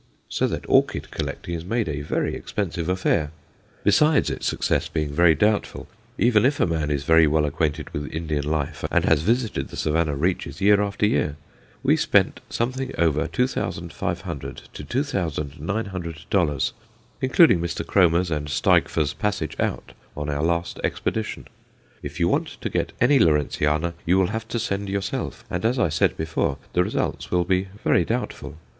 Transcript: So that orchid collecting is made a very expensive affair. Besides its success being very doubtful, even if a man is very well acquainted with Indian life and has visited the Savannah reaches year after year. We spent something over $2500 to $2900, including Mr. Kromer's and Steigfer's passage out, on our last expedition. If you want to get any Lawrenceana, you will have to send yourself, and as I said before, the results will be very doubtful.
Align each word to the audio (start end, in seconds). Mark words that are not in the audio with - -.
So 0.29 0.47
that 0.47 0.67
orchid 0.67 1.11
collecting 1.11 1.53
is 1.53 1.63
made 1.63 1.87
a 1.87 2.01
very 2.01 2.33
expensive 2.33 2.89
affair. 2.89 3.29
Besides 3.83 4.31
its 4.31 4.47
success 4.47 4.87
being 4.89 5.11
very 5.13 5.35
doubtful, 5.35 5.87
even 6.17 6.43
if 6.43 6.59
a 6.59 6.65
man 6.65 6.89
is 6.89 7.03
very 7.03 7.27
well 7.27 7.45
acquainted 7.45 7.91
with 7.91 8.11
Indian 8.11 8.43
life 8.49 8.83
and 8.89 9.05
has 9.05 9.21
visited 9.21 9.67
the 9.67 9.77
Savannah 9.77 10.15
reaches 10.15 10.59
year 10.59 10.81
after 10.81 11.05
year. 11.05 11.35
We 11.83 11.95
spent 11.97 12.39
something 12.49 12.91
over 12.97 13.27
$2500 13.27 14.59
to 14.73 14.83
$2900, 14.83 16.71
including 17.21 17.59
Mr. 17.59 17.85
Kromer's 17.85 18.31
and 18.31 18.47
Steigfer's 18.49 19.13
passage 19.13 19.55
out, 19.59 19.93
on 20.17 20.31
our 20.31 20.41
last 20.41 20.79
expedition. 20.83 21.47
If 22.01 22.19
you 22.19 22.27
want 22.27 22.47
to 22.61 22.69
get 22.71 22.91
any 22.99 23.19
Lawrenceana, 23.19 23.93
you 24.07 24.17
will 24.17 24.31
have 24.33 24.47
to 24.47 24.57
send 24.57 24.89
yourself, 24.89 25.45
and 25.47 25.63
as 25.63 25.77
I 25.77 25.89
said 25.89 26.17
before, 26.17 26.57
the 26.73 26.83
results 26.83 27.29
will 27.29 27.43
be 27.45 27.67
very 27.83 28.03
doubtful. 28.03 28.57